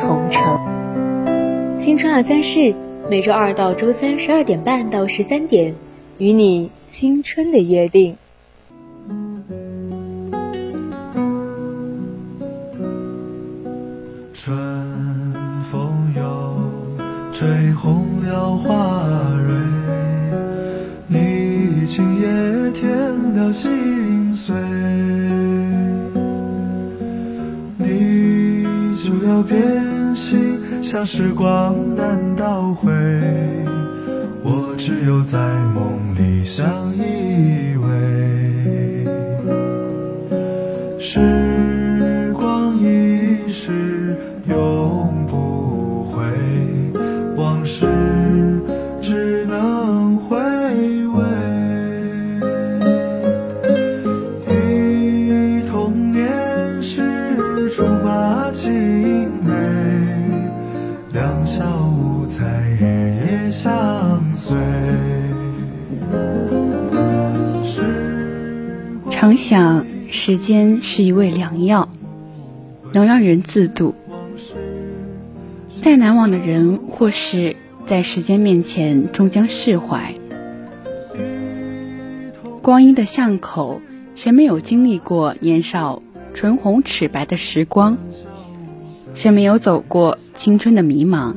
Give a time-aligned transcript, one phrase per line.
[0.00, 0.58] 同城。
[1.76, 2.74] 新春二三事，
[3.10, 5.74] 每周二到周三十二点半到十三点，
[6.18, 8.16] 与你青春的约定。
[14.32, 14.54] 春
[15.64, 16.22] 风又
[17.32, 19.08] 吹红了花
[19.46, 19.54] 蕊，
[21.08, 22.90] 你今夜添
[23.34, 24.54] 了心碎，
[27.78, 29.83] 你就要变
[31.02, 32.92] 时光难倒回，
[34.42, 35.38] 我只有在
[35.74, 36.64] 梦里相
[36.94, 37.63] 依。
[61.56, 62.44] 小无猜
[62.80, 64.56] 日夜相随。
[69.08, 71.88] 常想，时间是一味良药，
[72.92, 73.94] 能让人自渡。
[75.80, 77.54] 再难忘的人或事，
[77.86, 80.12] 在时间面前终将释怀。
[82.62, 83.80] 光阴的巷口，
[84.16, 86.02] 谁没有经历过年少
[86.34, 87.96] 唇红齿白的时光？
[89.14, 91.36] 谁没有走过青春的迷茫？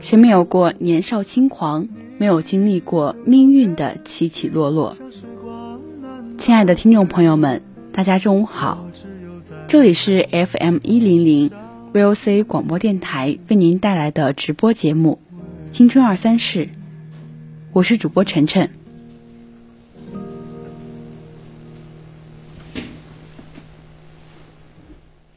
[0.00, 1.86] 谁没有过年少轻狂？
[2.18, 4.96] 没有经历过命运的起起落落？
[6.38, 7.60] 亲爱的听众朋友们，
[7.92, 8.88] 大家中午好，
[9.68, 11.50] 这里是 FM 一零零。
[11.92, 15.18] VOC 广播电台为您带来的直播节目
[15.70, 16.66] 《青春二三事》，
[17.72, 18.70] 我是主播晨晨。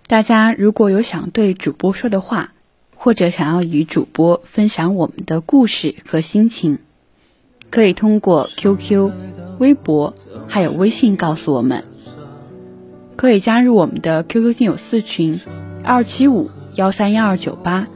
[0.10, 2.54] 大家如果有想对主播说的话，
[2.96, 6.80] 或者想要与主播分享我们的故事和心情，
[7.70, 9.12] 可以通过 QQ、
[9.60, 10.16] 微博
[10.48, 11.84] 还有微信告诉我们。
[13.16, 15.40] 可以加入我们的 QQ 听友四群。
[15.84, 17.88] 二七五幺三幺二九八，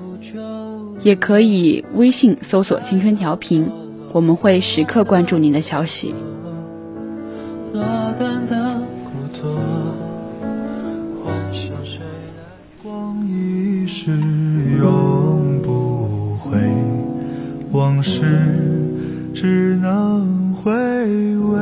[1.01, 3.71] 也可以微信搜索“青春调频”，
[4.13, 6.13] 我们会时刻关注您的消息。
[14.05, 16.59] 是永不回，
[17.71, 18.21] 往事
[19.33, 20.73] 只能回
[21.37, 21.57] 味。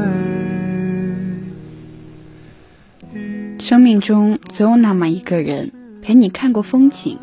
[3.60, 5.72] 生命中总有那么一个人。
[6.02, 7.20] 陪你看过风景，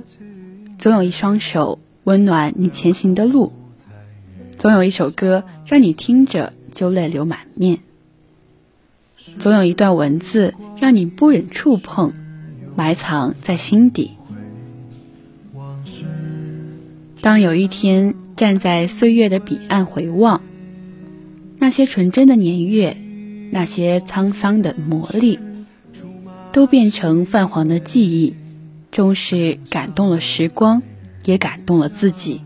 [0.78, 3.52] 总有一双手温暖你前行的路，
[4.56, 7.80] 总有一首歌让你听着就泪流满面，
[9.40, 12.12] 总有一段文字让你不忍触碰，
[12.76, 14.12] 埋藏在心底。
[17.20, 20.40] 当有一天站在岁月的彼岸回望，
[21.58, 22.96] 那些纯真的年月，
[23.50, 25.38] 那些沧桑的磨砺，
[26.52, 28.34] 都变成泛黄的记忆。
[28.90, 30.82] 终是感动了时光，
[31.24, 32.40] 也感动了自己。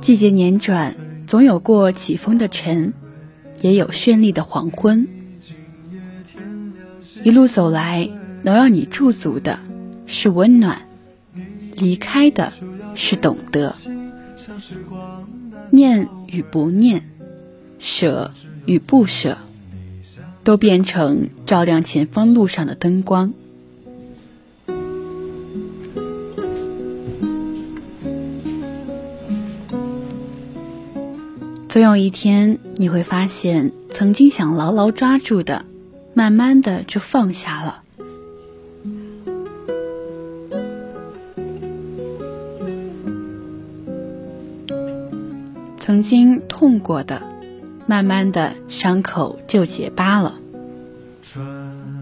[0.00, 2.92] 季节年转，总有过起风的晨，
[3.60, 5.06] 也有绚丽的黄昏。
[7.22, 8.08] 一路走来，
[8.42, 9.58] 能让你驻足的
[10.06, 10.82] 是温暖，
[11.76, 12.52] 离开的
[12.94, 13.74] 是懂得。
[15.70, 17.02] 念与不念，
[17.78, 18.32] 舍
[18.66, 19.38] 与不舍。
[20.42, 23.34] 都变成照亮前方路上的灯光。
[31.68, 35.66] 总有一天，你会发现，曾经想牢牢抓住的，
[36.14, 37.79] 慢慢的就放下了；
[46.00, 47.20] 曾经痛过的。
[47.86, 50.40] 慢慢的，伤口就结疤了，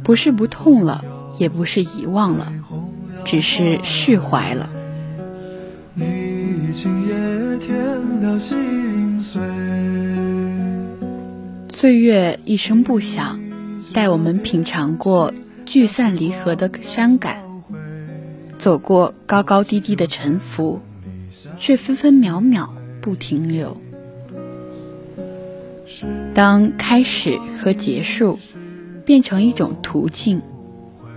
[0.05, 1.05] 不是不痛了，
[1.41, 2.53] 也不是遗忘了，
[3.25, 4.71] 只是释怀了。
[11.73, 13.41] 岁月一声不响，
[13.93, 15.35] 带我们品尝过
[15.67, 17.43] 聚散离合的伤感，
[18.61, 20.79] 走过高高低低的沉浮，
[21.59, 23.77] 却分分秒秒不停留。
[26.35, 28.39] 当开始和结束
[29.05, 30.41] 变成一种途径，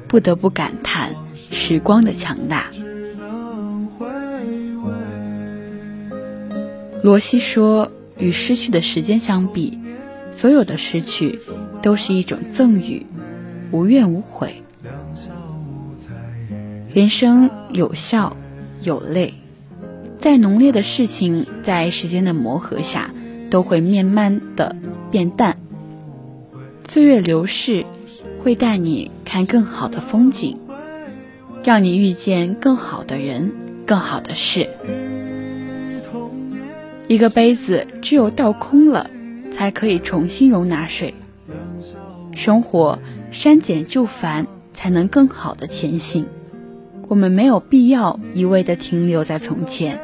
[0.08, 2.72] 不得不感叹时光的强大。
[7.04, 9.78] 罗西说：“与失去的时间相比，
[10.38, 11.40] 所有的失去
[11.82, 13.06] 都是一种赠予，
[13.72, 14.56] 无怨无悔。
[16.94, 18.36] 人生有笑
[18.82, 19.34] 有泪，
[20.20, 23.14] 再浓烈的事情，在时间的磨合下。”
[23.52, 24.76] 都会慢慢的
[25.12, 25.58] 变淡。
[26.88, 27.86] 岁月流逝，
[28.42, 30.58] 会带你看更好的风景，
[31.64, 33.52] 让你遇见更好的人、
[33.86, 34.68] 更好的事。
[37.08, 39.10] 一个杯子只有倒空了，
[39.52, 41.14] 才可以重新容纳水。
[42.34, 42.98] 生活
[43.32, 46.26] 删减就繁，才能更好的前行。
[47.10, 50.00] 我们没有必要一味的停留在从前。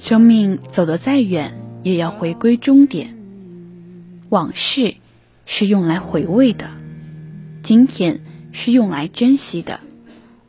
[0.00, 1.52] 生命走得再远，
[1.84, 3.16] 也要回归终点。
[4.30, 4.96] 往事
[5.46, 6.68] 是用来回味的，
[7.62, 8.20] 今天
[8.50, 9.78] 是用来珍惜的，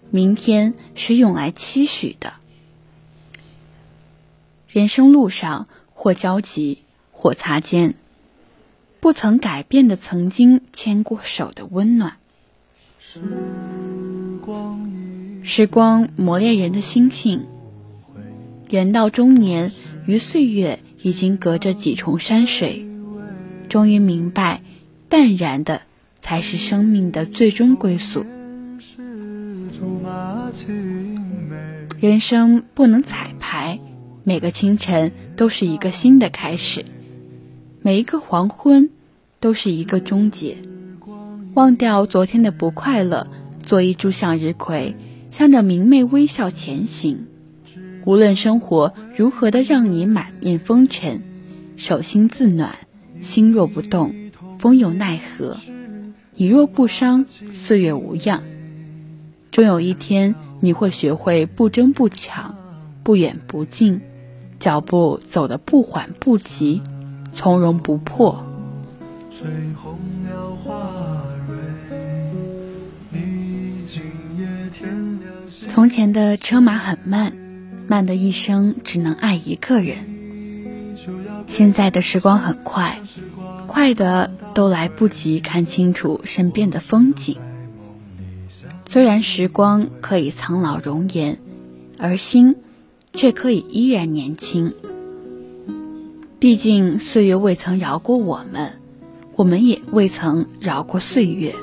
[0.10, 2.34] 明天是用来期许的。
[4.68, 6.80] 人生路上，或焦急，
[7.12, 7.94] 或擦肩，
[9.00, 12.18] 不曾改变的曾经牵过手的温暖。
[15.44, 17.46] 时光磨练人的心性。
[18.72, 19.74] 人到中年，
[20.06, 22.88] 与岁月已经隔着几重山水，
[23.68, 24.62] 终于明白，
[25.10, 25.82] 淡然的
[26.22, 28.26] 才是生命的最终归宿。
[32.00, 33.78] 人生不能彩排，
[34.24, 36.86] 每个清晨都是一个新的开始，
[37.82, 38.90] 每一个黄昏
[39.42, 40.56] 都是一个终结。
[41.56, 43.28] 忘掉昨天的不快乐，
[43.66, 44.96] 做一株向日葵，
[45.30, 47.26] 向着明媚微笑前行。
[48.06, 51.22] 无论生活如何的让你满面风尘，
[51.78, 52.76] 手心自暖，
[53.22, 54.14] 心若不动，
[54.60, 55.56] 风又奈何？
[56.36, 57.26] 你若不伤，
[57.64, 58.42] 岁月无恙。
[59.52, 62.56] 终有一天，你会学会不争不抢，
[63.04, 64.02] 不远不近，
[64.60, 66.82] 脚步走得不缓不急，
[67.36, 68.44] 从容不迫。
[75.68, 77.41] 从前的车马很慢。
[77.92, 80.96] 慢的一生只能爱一个人。
[81.48, 83.02] 现在的时光很快，
[83.68, 87.36] 快的都来不及看清楚身边的风景。
[88.88, 91.40] 虽然时光可以苍老容颜，
[91.98, 92.56] 而心
[93.12, 94.74] 却可以依然年轻。
[96.40, 98.80] 毕竟岁月未曾饶过我们，
[99.36, 101.54] 我们也未曾饶过岁月。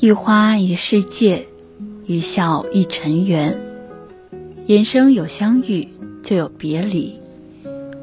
[0.00, 1.48] 一花一世界。
[2.10, 3.56] 一笑一尘缘，
[4.66, 5.86] 人生有相遇
[6.24, 7.14] 就有别离，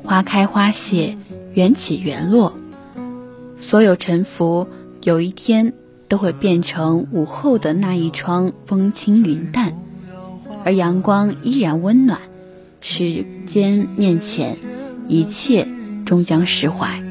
[0.01, 1.17] 花开花谢，
[1.53, 2.53] 缘起缘落，
[3.59, 4.65] 所有沉浮，
[5.03, 5.73] 有一天
[6.07, 9.77] 都会变成午后的那一窗风轻云淡，
[10.63, 12.17] 而阳光依然温暖。
[12.79, 14.55] 时间面前，
[15.09, 15.67] 一切
[16.05, 17.03] 终将释怀。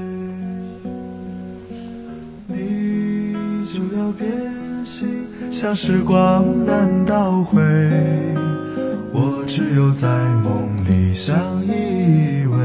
[5.67, 7.61] 像时光难倒回，
[9.11, 10.07] 我只有在
[10.45, 12.57] 梦里相依偎。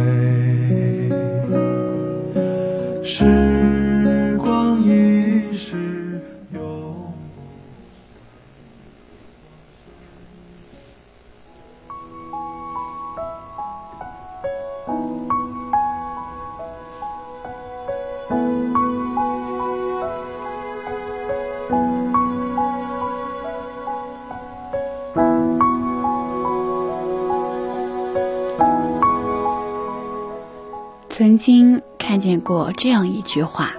[31.21, 33.75] 曾经看见过这样一句话：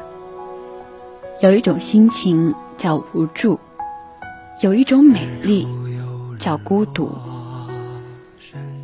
[1.41, 3.59] 有一种心情叫无助，
[4.61, 5.67] 有一种美丽
[6.39, 7.11] 叫孤独。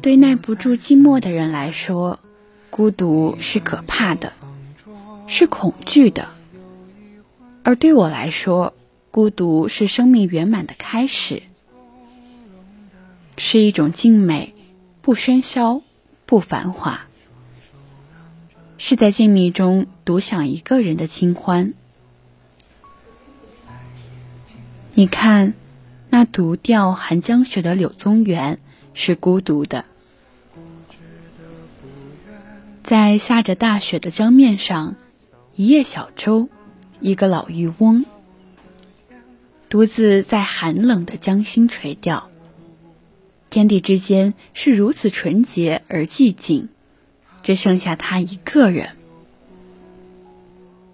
[0.02, 2.18] 对耐不住寂寞的人来说，
[2.68, 4.32] 孤独是可怕的，
[5.28, 6.24] 是恐惧的；
[7.62, 8.74] 而对我来说，
[9.12, 11.44] 孤独是生命圆满的开始，
[13.36, 14.52] 是一种静美，
[15.00, 15.80] 不喧嚣，
[16.26, 17.04] 不繁华。
[18.78, 21.74] 是在静谧中独享一个人的清欢。
[24.94, 25.54] 你看，
[26.08, 28.58] 那独钓寒江雪的柳宗元
[28.94, 29.84] 是孤独的；
[32.82, 34.96] 在下着大雪的江面上，
[35.54, 36.48] 一叶小舟，
[37.00, 38.04] 一个老渔翁，
[39.68, 42.30] 独自在寒冷的江心垂钓。
[43.50, 46.68] 天地之间是如此纯洁而寂静，
[47.42, 48.90] 只剩下他一个人，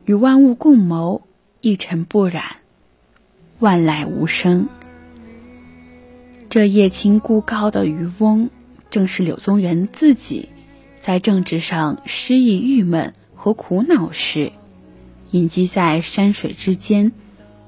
[0.05, 1.23] 与万物共谋，
[1.61, 2.45] 一尘不染，
[3.59, 4.69] 万籁无声。
[6.49, 8.51] 这叶青孤高的渔翁，
[8.91, 10.49] 正是柳宗元自己。
[11.03, 14.53] 在政治上失意、郁闷和苦恼时，
[15.33, 17.13] 隐居在山水之间，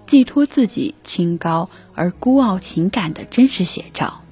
[0.06, 4.22] 寄托自己清高而孤傲情感的真实写照。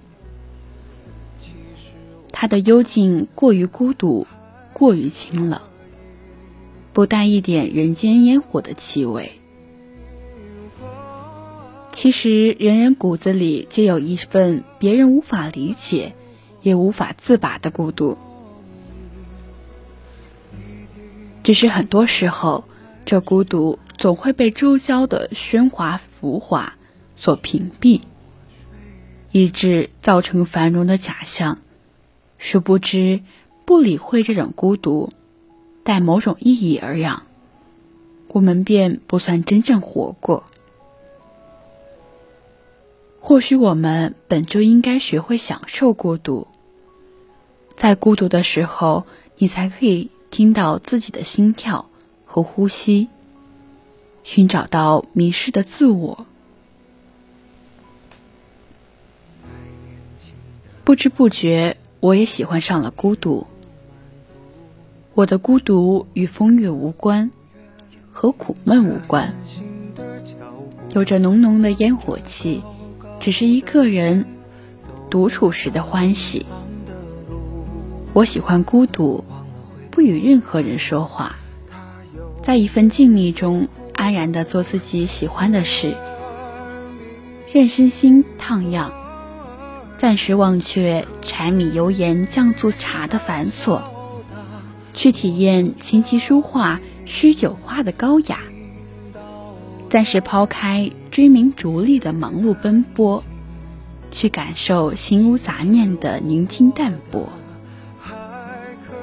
[2.33, 4.27] 他的幽静过于孤独，
[4.75, 5.61] 过于清冷，
[6.93, 9.41] 不带一点人间烟火的气味。
[11.93, 16.15] 其实，人人骨子里皆有一份别人无法理解，
[16.61, 18.19] 也无法自拔的孤独。
[21.45, 22.65] 只是很多时候，
[23.07, 26.75] 这孤独总会被周遭的喧哗浮华
[27.17, 28.01] 所屏蔽，
[29.31, 31.61] 以致造成繁荣的假象。
[32.39, 33.21] 殊不知，
[33.75, 35.11] 不理会这种孤独，
[35.83, 37.25] 带某种意义而养，
[38.29, 40.45] 我们便不算真正活过。
[43.19, 46.47] 或许我们本就应该学会享受孤独，
[47.75, 49.07] 在孤独的时候，
[49.39, 50.09] 你才可以。
[50.31, 51.91] 听到自己的心跳
[52.27, 53.09] 和呼吸，
[54.23, 56.27] 寻找到迷失的自我。
[60.85, 63.49] 不知不觉，我也喜欢上了孤独。
[65.15, 67.31] 我的孤独与风月无关，
[68.13, 69.33] 和苦闷无关，
[70.93, 72.63] 有着浓浓的烟火气，
[73.21, 74.27] 只是一个人
[75.09, 76.47] 独处时的欢喜。
[78.13, 79.25] 我喜欢孤独。
[79.91, 81.37] 不与任何人说话，
[82.43, 85.95] 在一份静谧中安然的做自己喜欢的事，
[87.53, 88.91] 任身心荡漾，
[89.97, 93.83] 暂时忘却柴米油盐酱醋茶的繁琐，
[94.95, 98.39] 去体验琴棋书画诗酒花的高雅，
[99.91, 103.23] 暂时抛开追名逐利的忙碌奔波，
[104.11, 107.29] 去感受心无杂念的宁静淡泊。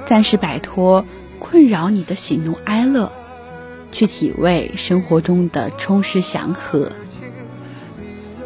[0.06, 1.06] 暂时摆脱
[1.40, 3.12] 困扰你的喜怒哀乐，
[3.92, 6.92] 去体味生活中的充实祥和。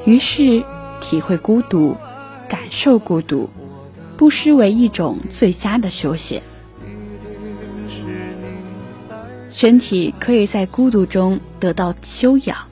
[0.05, 0.63] 于是，
[0.99, 1.95] 体会孤独，
[2.49, 3.49] 感受孤独，
[4.17, 6.41] 不失为一种最佳的休闲。
[9.55, 12.67] 身体可以在孤独中得到修养。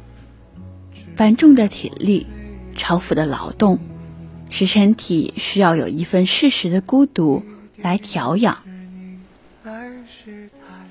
[1.15, 2.27] 繁重的体力，
[2.75, 3.79] 超负的劳动，
[4.49, 7.41] 使身体需要有一份适时的孤独
[7.77, 8.57] 来调养。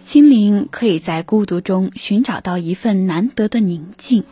[0.01, 4.25] 心灵可以在孤独中寻找到一份难得的宁静，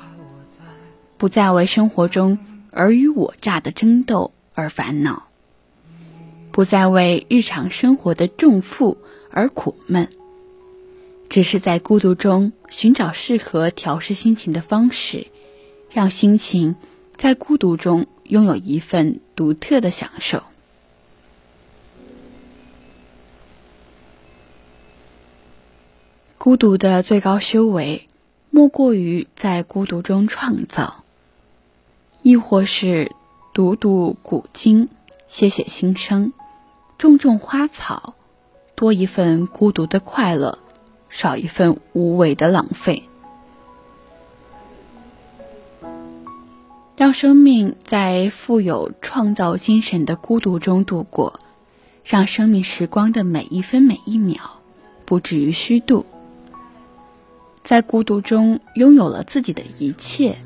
[1.19, 2.39] 不再为生活中
[2.71, 5.25] 尔虞我诈的争斗而烦恼，
[6.53, 8.97] 不再为日常生活的重负
[9.31, 10.09] 而苦闷，
[11.31, 15.29] 只是在孤独中寻找适合调试心情的方式，
[15.89, 16.75] 让心情
[17.17, 20.43] 在孤独中拥有一份独特的享受。
[26.37, 28.09] 孤独的最高修为，
[28.51, 31.05] 莫过于在孤独中创造，
[32.23, 33.13] 亦或是
[33.53, 34.89] 读读古今，
[35.29, 36.33] 写写心声，
[36.99, 38.15] 种种花草，
[38.75, 40.59] 多一份孤独的快乐，
[41.11, 43.03] 少一份无谓的浪费，
[46.97, 51.41] 让生命在富有创造精神的孤独中度过，
[52.05, 54.61] 让生命时光的每一分每一秒，
[55.05, 56.07] 不至于虚度。
[57.65, 60.39] 在孤独中拥有了自己的一切，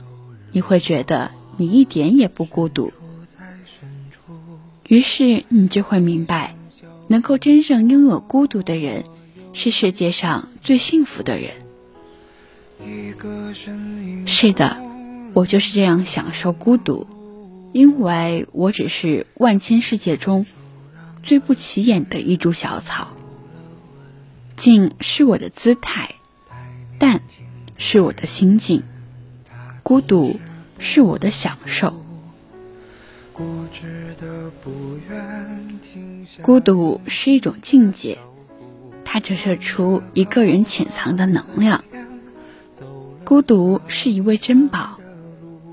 [0.50, 2.92] 你会觉得你一点也不孤独。
[4.88, 6.56] 于是你就会明白，
[7.08, 9.04] 能够真正拥有孤独的人，
[9.54, 11.52] 是世界上最幸福的人。
[14.26, 14.76] 是的，
[15.32, 17.06] 我就是这样享受孤独，
[17.72, 20.44] 因为我只是万千世界中
[21.22, 23.16] 最不起眼的一株小草。
[24.56, 26.16] 静是我的姿态。
[26.96, 27.22] 淡
[27.76, 28.82] 是我的心境，
[29.82, 30.38] 孤独
[30.78, 31.92] 是我的享受。
[36.40, 38.16] 孤独是一种境界，
[39.14, 41.84] 它折射出一个人潜藏的能量。
[43.22, 44.98] 孤独是一位珍宝，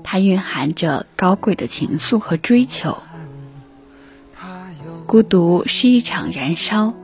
[0.04, 2.98] 它蕴含着高贵的情愫和追求。
[5.08, 6.94] 孤独是一场燃烧，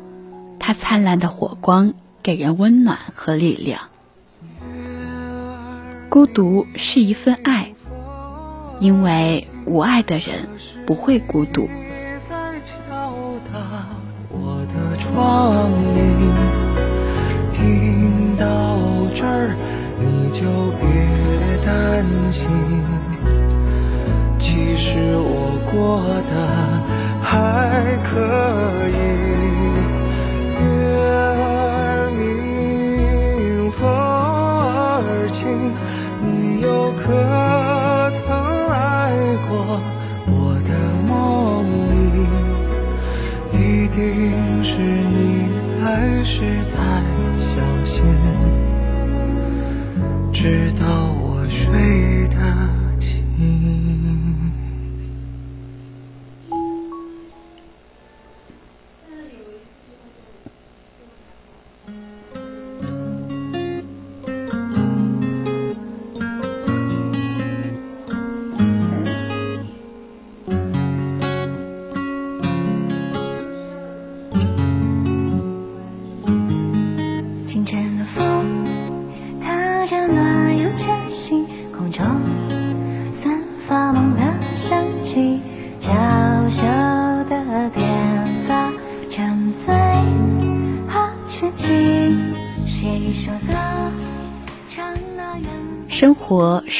[0.60, 3.88] 它灿烂的火光给人温暖和力量。
[6.08, 7.74] 孤独是一份爱，
[8.78, 10.48] 因为无爱的人
[10.86, 11.68] 不会孤独。
[20.40, 20.46] 就
[20.78, 20.86] 别
[21.66, 22.48] 担心
[24.38, 26.32] 其实我过得
[27.20, 28.08] 还可
[28.88, 28.94] 以。
[30.62, 30.64] 月
[31.10, 35.72] 儿明风儿轻
[36.22, 37.02] 你又可
[38.12, 38.22] 曾
[38.68, 39.10] 来
[39.48, 39.50] 过
[40.28, 40.70] 我的
[41.08, 41.96] 梦里
[43.58, 45.48] 一定是你
[45.82, 46.57] 来时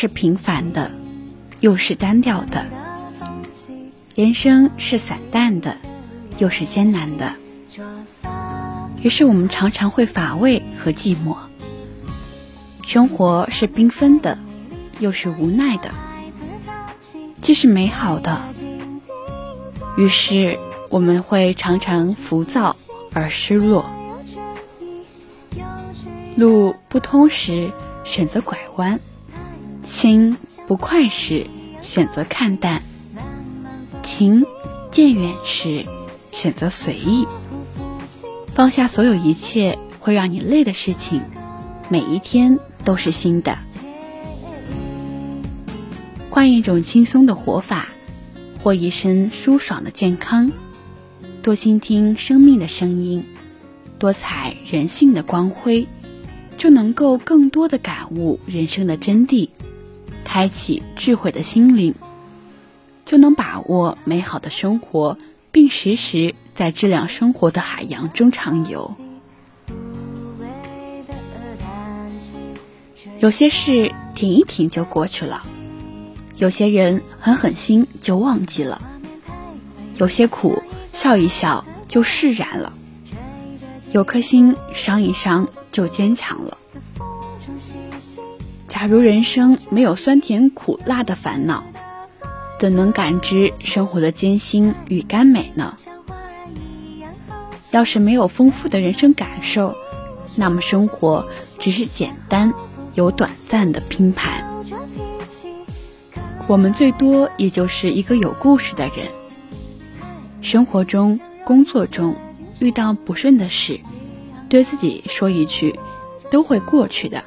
[0.01, 0.93] 是平凡的，
[1.59, 2.67] 又是单调的；
[4.15, 5.77] 人生是散淡的，
[6.39, 7.35] 又是艰难的。
[9.03, 11.37] 于是我们常常会乏味和寂寞。
[12.87, 14.39] 生活是缤纷的，
[15.01, 15.91] 又是无奈的；
[17.43, 18.41] 既是美好的，
[19.97, 22.77] 于是我们会常常浮躁
[23.13, 23.85] 而失落。
[26.37, 27.73] 路不通时，
[28.05, 29.01] 选择拐弯。
[29.89, 31.47] 心不快时，
[31.83, 32.81] 选择看淡；
[34.03, 34.45] 情
[34.93, 35.85] 渐远时，
[36.31, 37.27] 选择随意。
[38.55, 41.23] 放下所有一切会让你累的事情，
[41.89, 43.59] 每一天都是新的。
[46.31, 47.89] 换一种轻松的活法，
[48.63, 50.53] 或一身舒爽的健康。
[51.43, 53.25] 多倾听生命的声音，
[53.99, 55.87] 多采人性的光辉，
[56.59, 59.49] 就能够更多的感悟人生的真谛。
[60.29, 61.95] 开启智慧的心灵，
[63.07, 65.17] 就能把握美好的生活，
[65.51, 68.95] 并时时在质量生活的海洋中畅游。
[73.21, 75.43] 有些事停一停就过去了，
[76.37, 78.83] 有些人狠狠心就忘记了，
[79.97, 80.63] 有些苦
[80.93, 82.71] 笑一笑就释然了，
[83.93, 86.59] 有颗心伤一伤就坚强了。
[88.69, 91.65] 假如人生没有酸甜苦辣的烦恼，
[92.61, 95.75] 怎能感知生活的艰辛与甘美呢？
[97.71, 99.75] 要是没有丰富的人生感受，
[100.37, 101.27] 那么生活
[101.59, 102.53] 只是简单
[102.95, 104.45] 有短暂的拼盘。
[106.47, 109.07] 我们最多也就是一个有故事的人。
[110.43, 112.15] 生活中、工作中
[112.59, 113.81] 遇到不顺的事，
[114.49, 115.79] 对自己说一句
[116.31, 117.25] ：“都会过去的。”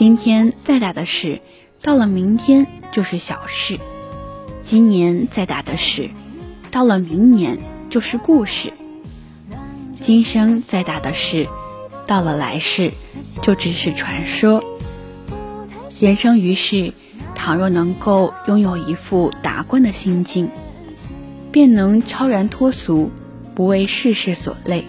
[0.00, 1.42] 今天再大的事，
[1.82, 3.76] 到了明天就是小事；
[4.62, 6.08] 今年再大的事，
[6.70, 7.58] 到了明年
[7.90, 8.70] 就是故事；
[10.00, 11.46] 今生再大的事，
[12.06, 12.92] 到了来世
[13.42, 14.64] 就只是传说。
[16.00, 16.94] 人生于世，
[17.34, 20.48] 倘若能够拥有一副达观的心境，
[21.52, 23.10] 便能超然脱俗，
[23.54, 24.86] 不为世事所累。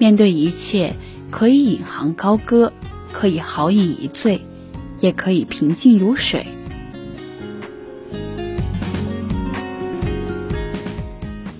[0.00, 0.96] 面对一切，
[1.30, 2.72] 可以引吭高歌。
[3.12, 4.40] 可以豪饮一醉，
[5.00, 6.46] 也可以平静如水。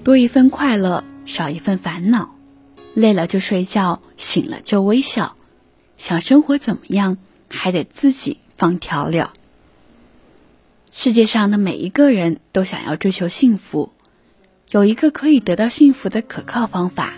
[0.02, 2.34] 多一份快乐，少一份烦恼。
[2.94, 5.36] 累了就睡觉，醒了就微笑。
[5.96, 9.32] 想生活怎么样，还得自己放调料。
[10.92, 13.92] 世界上的每一个人都想要追求幸福，
[14.70, 17.14] 有一个可以得到幸福的可靠方法，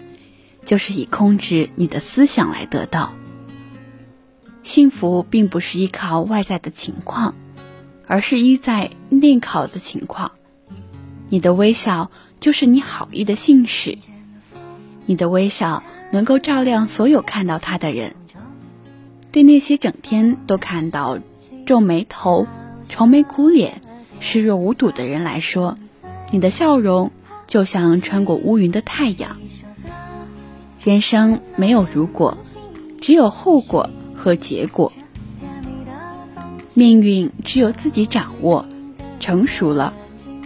[0.67, 3.15] 就是以控制你的思想来得到。
[4.63, 7.35] 幸福并不是依靠外在的情况，
[8.07, 10.33] 而是依在内考的情况。
[11.29, 13.99] 你的微笑就是你好意的信使，
[15.07, 18.15] 你的微笑能够照亮所有看到他的人。
[19.31, 21.19] 对那些整天都看到
[21.65, 22.47] 皱眉头、
[22.89, 23.81] 愁眉苦脸、
[24.21, 25.77] 视若无睹的人来说，
[26.31, 27.11] 你的笑容
[27.47, 29.39] 就像穿过乌云的太阳，
[30.83, 32.37] 人生没有如果，
[33.01, 33.89] 只有后果
[34.23, 34.93] 和结果。
[36.75, 38.65] 命运只有自己掌握。
[39.19, 39.95] 成熟了，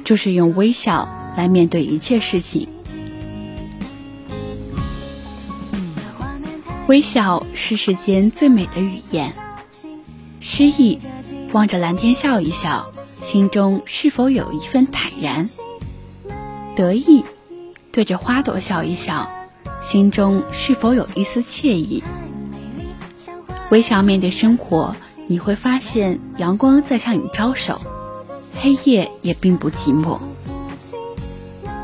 [0.04, 2.68] 就是用微笑来面对一切事情。
[6.86, 9.32] 微笑是世间最美的语言。
[10.40, 10.98] 诗意，
[11.52, 12.90] 望着蓝天笑一笑，
[13.22, 15.48] 心中是否有一份坦然？
[16.76, 17.24] 得意，
[17.92, 19.30] 对着花朵笑一笑，
[19.80, 22.04] 心中是否有一丝惬意？
[23.70, 24.94] 微笑面对生活，
[25.26, 27.80] 你会发现阳光在向你招手，
[28.54, 30.18] 黑夜也并不寂寞。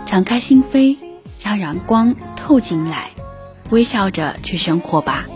[0.07, 0.97] 敞开心扉，
[1.43, 3.11] 让阳光透进来，
[3.71, 5.27] 微笑着去生活吧。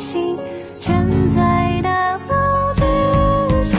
[0.00, 0.34] 心
[0.80, 1.42] 沉醉
[1.82, 2.32] 的不
[2.74, 3.78] 知醒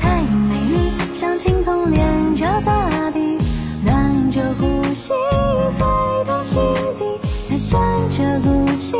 [0.00, 3.36] 太美丽像清风连着大地
[3.84, 5.12] 暖着呼吸
[5.76, 5.84] 飞
[6.24, 6.62] 到心
[7.00, 7.18] 底
[7.50, 8.94] 它闪着孤寂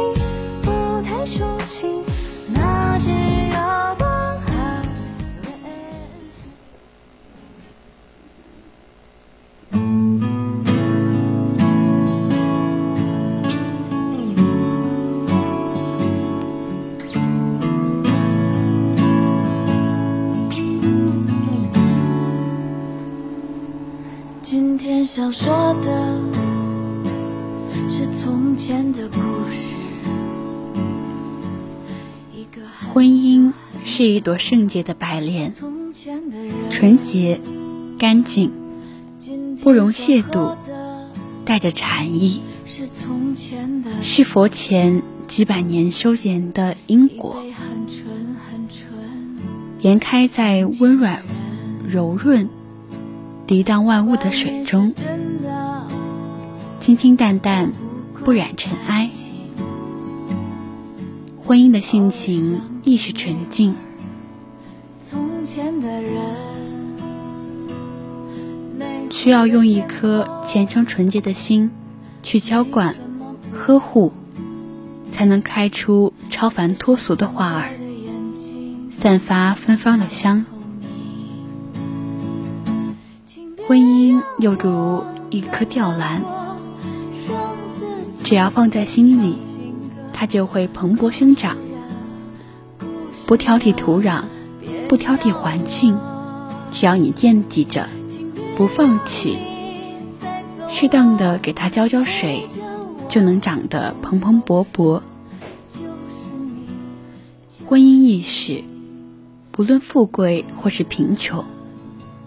[25.07, 26.21] 想说的
[27.89, 29.21] 是从前的故
[29.51, 29.77] 事。
[32.93, 33.53] 婚姻
[33.85, 35.53] 是一朵圣洁的白莲，
[36.71, 37.41] 纯洁、
[37.99, 38.51] 干净，
[39.63, 40.57] 不容亵渎，
[41.45, 42.43] 带着禅意，
[44.03, 47.43] 是佛前几百年修炼的因果，
[49.81, 51.23] 莲开在温软、
[51.89, 52.49] 柔润。
[53.47, 54.95] 涤荡万物的水中，
[56.81, 57.73] 清清淡淡，
[58.25, 59.11] 不染尘埃。
[61.43, 63.77] 婚姻的性情亦是纯净。
[69.11, 71.71] 需要用一颗虔诚纯洁的心
[72.23, 72.95] 去浇灌、
[73.53, 74.13] 呵护，
[75.13, 77.69] 才能开出超凡脱俗的花儿，
[78.91, 80.47] 散发芬芳的香。
[83.67, 86.23] 婚姻又如一颗吊兰，
[88.23, 89.39] 只要放在心里，
[90.13, 91.57] 它就会蓬勃生长，
[93.27, 94.25] 不挑剔土壤，
[94.87, 95.99] 不挑剔环境，
[96.73, 97.89] 只要你惦记着，
[98.55, 99.39] 不放弃，
[100.69, 102.47] 适当的给它浇浇水，
[103.09, 105.01] 就能长得蓬蓬勃勃。
[107.67, 108.63] 婚姻亦是，
[109.51, 111.43] 不论富贵或是贫穷，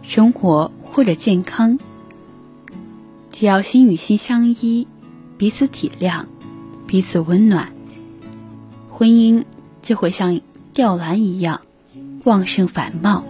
[0.01, 0.71] 生活。
[0.97, 1.77] 或者健康，
[3.31, 4.87] 只要心与心相依，
[5.37, 6.25] 彼此体谅，
[6.87, 7.71] 彼此温暖，
[8.89, 9.45] 婚姻
[9.83, 10.41] 就会像
[10.73, 11.61] 吊兰一样
[12.23, 13.23] 旺盛繁茂。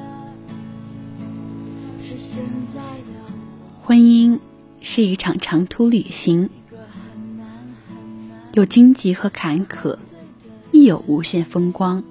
[3.83, 4.39] 婚姻
[4.79, 6.49] 是一场长途旅行，
[8.53, 9.97] 有荆棘和坎坷，
[10.71, 12.01] 亦有无限风光。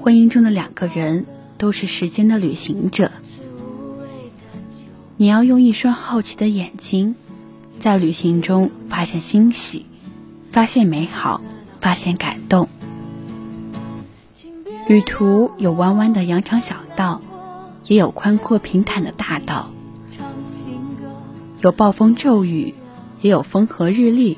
[0.00, 1.26] 婚姻中的两个人
[1.58, 3.12] 都是时间的旅行者。
[5.18, 7.14] 你要用一双好奇的眼睛，
[7.80, 9.86] 在旅行中发现欣喜，
[10.52, 11.40] 发现美好，
[11.80, 12.68] 发现感动。
[14.86, 17.22] 旅途有弯弯的羊肠小道，
[17.86, 19.70] 也有宽阔平坦的大道；
[21.62, 22.74] 有暴风骤雨，
[23.22, 24.36] 也有风和日丽。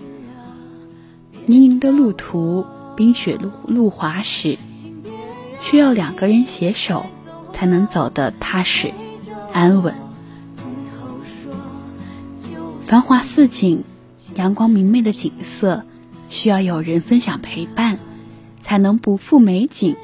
[1.47, 2.65] 泥泞的路途，
[2.95, 4.57] 冰雪路路滑时，
[5.61, 7.07] 需要两个人携手，
[7.53, 8.93] 才能走得踏实
[9.53, 9.93] 安稳。
[12.89, 13.85] 繁华似锦、
[14.37, 15.85] 阳光明媚的景色，
[16.31, 17.99] 需要有人分享陪伴，
[18.63, 19.95] 才能不负美景，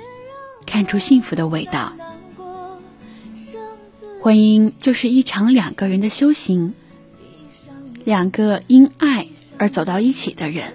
[0.66, 1.94] 看出幸福的味道。
[4.20, 6.74] 婚姻就是一场两个人的修行，
[8.04, 10.74] 两个因爱而走到一起的人，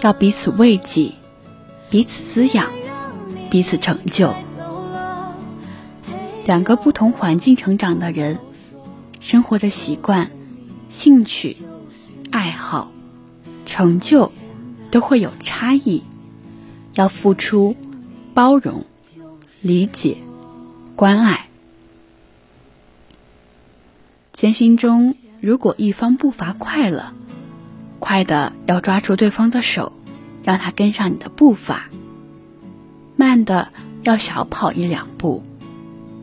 [0.00, 1.12] 要彼此慰藉，
[1.90, 2.72] 彼此滋养，
[3.50, 4.34] 彼此成就。
[6.44, 8.40] 两个不同环境成长的人，
[9.20, 10.30] 生活的习惯、
[10.96, 11.58] 兴趣、
[12.30, 12.90] 爱好、
[13.66, 14.32] 成就
[14.90, 16.02] 都会有差异，
[16.94, 17.76] 要付出
[18.32, 18.82] 包容、
[19.60, 20.16] 理解、
[20.96, 21.48] 关爱。
[24.32, 27.12] 前行中，如果一方步伐快了，
[27.98, 29.92] 快的要抓住对方的手，
[30.42, 31.90] 让他跟上你的步伐；
[33.16, 33.68] 慢的
[34.02, 35.42] 要小跑一两步，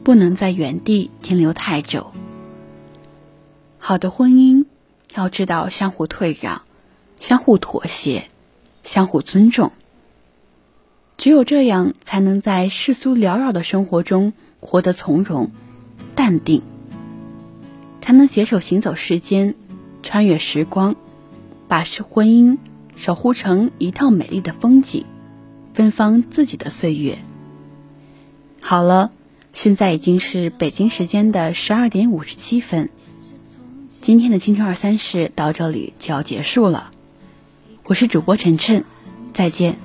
[0.04, 2.12] 不能在原地停留太久。
[3.86, 4.64] 好的婚姻
[5.14, 6.62] 要知道相互退让、
[7.20, 8.30] 相互妥协、
[8.86, 9.74] 相互尊重，
[11.18, 15.52] 只有这样，才能在世俗缭绕的生活中活得从容、
[16.16, 16.62] 淡定。
[18.00, 19.54] 才能携手行走世间，
[20.02, 20.96] 穿越时光，
[21.68, 22.60] 把是婚姻
[22.96, 25.06] 守护成一套美丽的风景，
[25.74, 27.18] 芬芳自己的岁月。
[28.62, 29.12] 好了，
[29.52, 32.90] 现在已经是北京时间的十二点五十七分，
[34.04, 36.92] 今天的青春二三事到这里就要结束了。
[37.86, 38.84] 我是主播晨晨，
[39.34, 39.78] 再见。